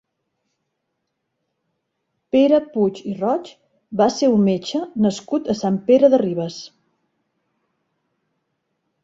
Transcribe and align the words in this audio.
Pere 2.35 2.59
Puig 2.77 3.01
i 3.11 3.13
Roig 3.19 3.51
va 4.01 4.09
ser 4.15 4.31
un 4.39 4.47
metge 4.49 4.83
nascut 5.07 5.51
a 5.55 5.59
Sant 5.61 5.79
Pere 5.93 6.11
de 6.17 6.23
Ribes. 6.25 6.59